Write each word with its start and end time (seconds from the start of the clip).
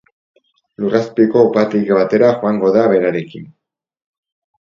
Lurrazpiko 0.85 1.43
upategi 1.49 1.97
batera 1.97 2.31
joango 2.39 2.71
da 2.77 2.87
berarekin. 2.95 3.45